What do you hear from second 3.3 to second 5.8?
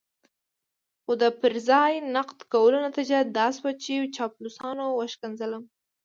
دا شوه چې چاپلوسانو وشکنځلم.